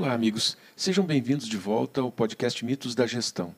[0.00, 0.56] Olá, amigos.
[0.76, 3.52] Sejam bem-vindos de volta ao podcast Mitos da Gestão.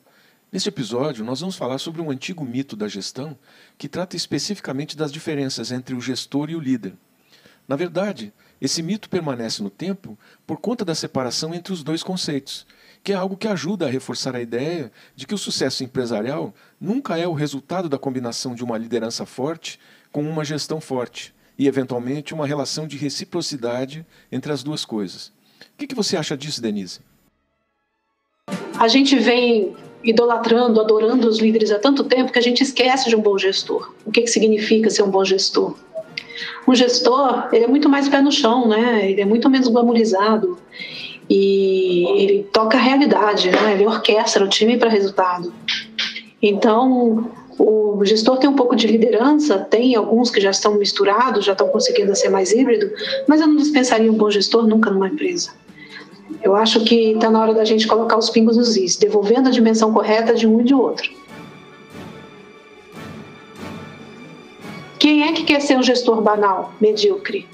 [0.51, 3.37] Neste episódio, nós vamos falar sobre um antigo mito da gestão
[3.77, 6.95] que trata especificamente das diferenças entre o gestor e o líder.
[7.67, 10.17] Na verdade, esse mito permanece no tempo
[10.47, 12.65] por conta da separação entre os dois conceitos,
[13.03, 17.19] que é algo que ajuda a reforçar a ideia de que o sucesso empresarial nunca
[17.19, 19.79] é o resultado da combinação de uma liderança forte
[20.11, 25.31] com uma gestão forte e, eventualmente, uma relação de reciprocidade entre as duas coisas.
[25.61, 26.99] O que, que você acha disso, Denise?
[28.77, 33.15] A gente vem idolatrando, adorando os líderes há tanto tempo que a gente esquece de
[33.15, 33.93] um bom gestor.
[34.05, 35.75] O que, que significa ser um bom gestor?
[36.67, 39.09] Um gestor, ele é muito mais pé no chão, né?
[39.09, 40.57] Ele é muito menos glamourizado
[41.29, 43.73] e ele toca a realidade, né?
[43.73, 45.53] Ele orquestra o time para resultado.
[46.41, 51.51] Então, o gestor tem um pouco de liderança, tem alguns que já estão misturados, já
[51.51, 52.89] estão conseguindo ser mais híbrido,
[53.27, 55.51] mas eu não dispensaria um bom gestor nunca numa empresa.
[56.41, 59.51] Eu acho que está na hora da gente colocar os pingos nos is, devolvendo a
[59.51, 61.11] dimensão correta de um e de outro.
[64.97, 67.47] Quem é que quer ser um gestor banal, medíocre?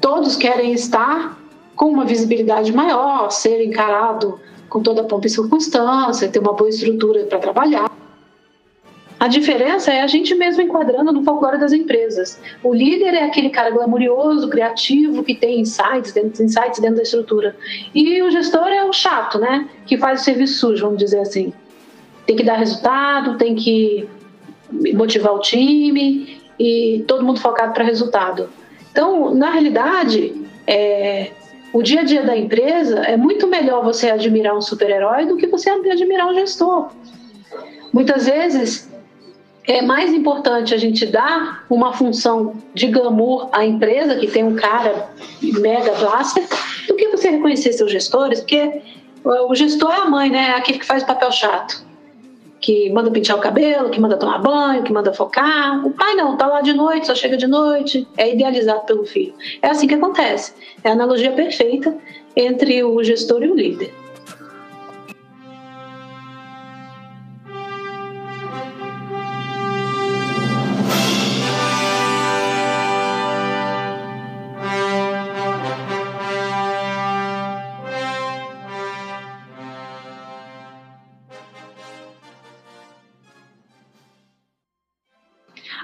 [0.00, 1.38] Todos querem estar
[1.74, 6.68] com uma visibilidade maior, ser encarado com toda a pompa e circunstância, ter uma boa
[6.68, 7.93] estrutura para trabalhar.
[9.24, 12.38] A diferença é a gente mesmo enquadrando no folclore das empresas.
[12.62, 17.56] O líder é aquele cara glamurioso, criativo, que tem insights dentro, insights dentro da estrutura.
[17.94, 19.66] E o gestor é o chato, né?
[19.86, 21.54] Que faz o serviço sujo, vamos dizer assim.
[22.26, 24.06] Tem que dar resultado, tem que
[24.92, 28.50] motivar o time e todo mundo focado para resultado.
[28.92, 30.34] Então, na realidade,
[30.66, 31.30] é,
[31.72, 35.46] o dia a dia da empresa é muito melhor você admirar um super-herói do que
[35.46, 36.90] você admirar um gestor.
[37.90, 38.92] Muitas vezes
[39.66, 44.54] é mais importante a gente dar uma função de glamour à empresa, que tem um
[44.54, 45.08] cara
[45.42, 46.46] mega blaster,
[46.86, 48.82] do que você reconhecer seus gestores, porque
[49.24, 50.50] o gestor é a mãe, né?
[50.50, 51.82] É aquele que faz papel chato.
[52.60, 55.86] Que manda pentear o cabelo, que manda tomar banho, que manda focar.
[55.86, 59.34] O pai não, tá lá de noite, só chega de noite, é idealizado pelo filho.
[59.62, 60.54] É assim que acontece.
[60.82, 61.96] É a analogia perfeita
[62.36, 63.94] entre o gestor e o líder.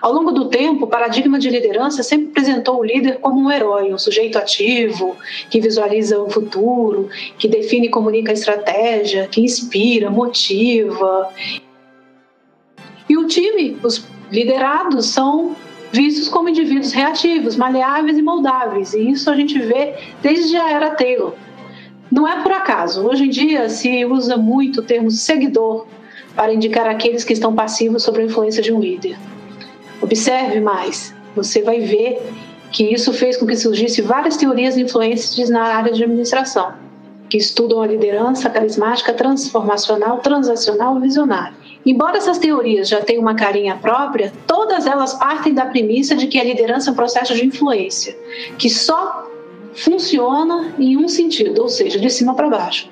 [0.00, 3.92] Ao longo do tempo, o paradigma de liderança sempre apresentou o líder como um herói,
[3.92, 5.16] um sujeito ativo,
[5.50, 11.28] que visualiza o futuro, que define e comunica a estratégia, que inspira, motiva.
[13.08, 15.54] E o time, os liderados, são
[15.92, 18.94] vistos como indivíduos reativos, maleáveis e moldáveis.
[18.94, 21.34] E isso a gente vê desde a era Taylor.
[22.10, 23.06] Não é por acaso.
[23.06, 25.86] Hoje em dia se usa muito o termo seguidor
[26.34, 29.18] para indicar aqueles que estão passivos sob a influência de um líder.
[30.02, 32.20] Observe mais, você vai ver
[32.72, 36.72] que isso fez com que surgissem várias teorias influentes na área de administração,
[37.28, 41.54] que estudam a liderança carismática, transformacional, transacional e visionária.
[41.84, 46.38] Embora essas teorias já tenham uma carinha própria, todas elas partem da premissa de que
[46.38, 48.16] a liderança é um processo de influência,
[48.58, 49.26] que só
[49.74, 52.88] funciona em um sentido, ou seja, de cima para baixo.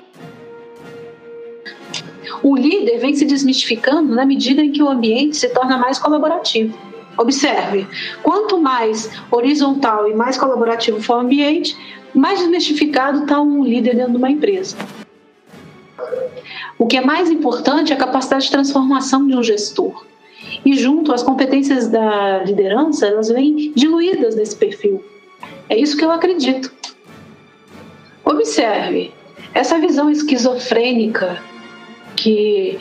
[2.41, 6.88] O líder vem se desmistificando na medida em que o ambiente se torna mais colaborativo.
[7.17, 7.87] Observe,
[8.23, 11.77] quanto mais horizontal e mais colaborativo for o ambiente,
[12.13, 14.77] mais desmistificado está um líder dentro de uma empresa.
[16.77, 20.05] O que é mais importante é a capacidade de transformação de um gestor.
[20.65, 25.03] E junto às competências da liderança, elas vêm diluídas nesse perfil.
[25.67, 26.71] É isso que eu acredito.
[28.23, 29.11] Observe,
[29.53, 31.41] essa visão esquizofrênica
[32.15, 32.79] que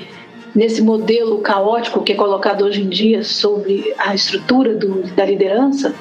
[0.59, 5.95] nesse modelo caótico que é colocado hoje em dia sobre a estrutura do, da liderança,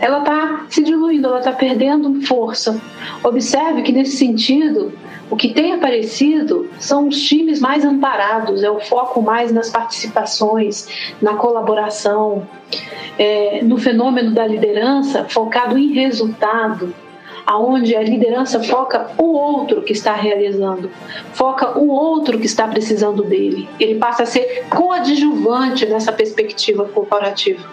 [0.00, 2.80] ela está se diluindo, ela está perdendo força.
[3.22, 4.92] Observe que, nesse sentido,
[5.30, 10.88] o que tem aparecido são os times mais amparados, é o foco mais nas participações,
[11.22, 12.48] na colaboração,
[13.16, 16.92] é, no fenômeno da liderança focado em resultado,
[17.46, 20.90] aonde a liderança foca o outro que está realizando,
[21.32, 23.68] foca o outro que está precisando dele.
[23.78, 27.68] Ele passa a ser coadjuvante nessa perspectiva corporativa.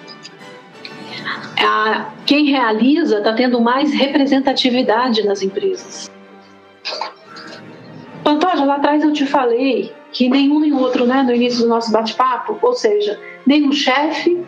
[2.25, 6.11] Quem realiza está tendo mais representatividade nas empresas.
[8.23, 11.91] Pantoja, lá atrás eu te falei que nenhum nem outro, né, no início do nosso
[11.91, 14.43] bate-papo, ou seja, nem um chefe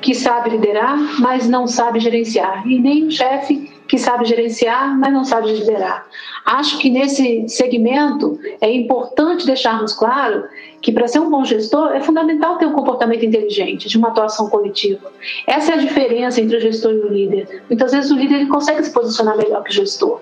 [0.00, 5.12] que sabe liderar, mas não sabe gerenciar, e nem um chefe que sabe gerenciar, mas
[5.12, 6.04] não sabe liderar.
[6.44, 10.42] Acho que nesse segmento é importante deixarmos claro
[10.82, 14.50] que para ser um bom gestor é fundamental ter um comportamento inteligente, de uma atuação
[14.50, 15.12] coletiva.
[15.46, 17.62] Essa é a diferença entre o gestor e o líder.
[17.70, 20.20] Muitas vezes o líder ele consegue se posicionar melhor que o gestor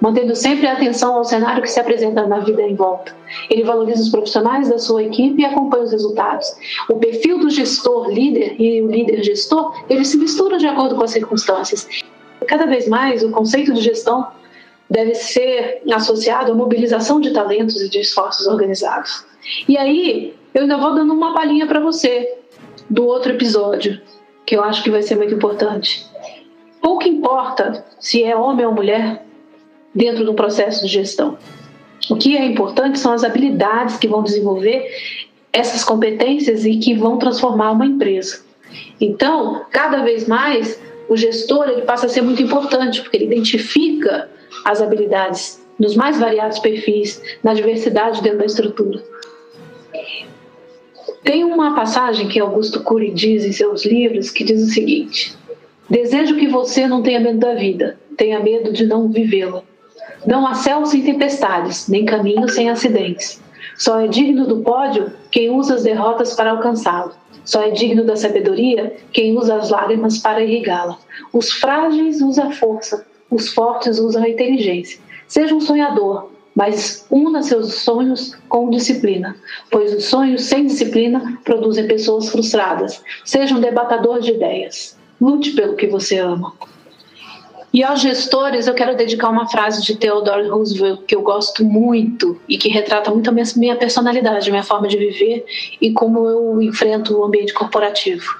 [0.00, 3.14] mantendo sempre a atenção ao cenário que se apresenta na vida em volta.
[3.48, 6.46] Ele valoriza os profissionais da sua equipe e acompanha os resultados.
[6.90, 11.04] O perfil do gestor líder e o líder gestor, eles se misturam de acordo com
[11.04, 11.86] as circunstâncias.
[12.46, 14.26] Cada vez mais, o conceito de gestão
[14.88, 19.24] deve ser associado à mobilização de talentos e de esforços organizados.
[19.68, 22.34] E aí, eu ainda vou dando uma palhinha para você
[22.90, 24.00] do outro episódio,
[24.44, 26.06] que eu acho que vai ser muito importante.
[26.80, 29.24] Pouco importa se é homem ou mulher,
[29.94, 31.38] dentro do processo de gestão.
[32.10, 34.90] O que é importante são as habilidades que vão desenvolver
[35.52, 38.42] essas competências e que vão transformar uma empresa.
[39.00, 40.80] Então, cada vez mais,
[41.12, 44.30] o gestor ele passa a ser muito importante, porque ele identifica
[44.64, 49.02] as habilidades nos mais variados perfis, na diversidade dentro da estrutura.
[51.22, 55.36] Tem uma passagem que Augusto Cury diz em seus livros que diz o seguinte:
[55.90, 59.62] Desejo que você não tenha medo da vida, tenha medo de não vivê-la.
[60.26, 63.38] Não há céu sem tempestades, nem caminho sem acidentes.
[63.76, 67.12] Só é digno do pódio quem usa as derrotas para alcançá-lo.
[67.44, 70.98] Só é digno da sabedoria quem usa as lágrimas para irrigá-la.
[71.32, 75.00] Os frágeis usam a força, os fortes usam a inteligência.
[75.26, 79.36] Seja um sonhador, mas una seus sonhos com disciplina,
[79.70, 83.02] pois os sonhos sem disciplina produzem pessoas frustradas.
[83.24, 84.98] Seja um debatador de ideias.
[85.20, 86.52] Lute pelo que você ama.
[87.72, 92.38] E aos gestores, eu quero dedicar uma frase de Theodore Roosevelt que eu gosto muito
[92.46, 95.46] e que retrata muito a minha personalidade, a minha forma de viver
[95.80, 98.36] e como eu enfrento o ambiente corporativo.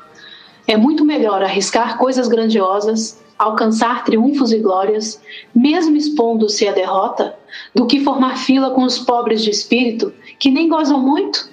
[0.67, 5.19] É muito melhor arriscar coisas grandiosas, alcançar triunfos e glórias,
[5.55, 7.34] mesmo expondo-se à derrota,
[7.75, 11.50] do que formar fila com os pobres de espírito que nem gozam muito,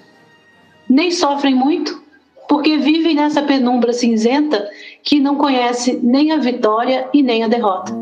[0.88, 2.04] nem sofrem muito,
[2.50, 4.68] porque vivem nessa penumbra cinzenta
[5.04, 7.94] que não conhece nem a vitória e nem a derrota.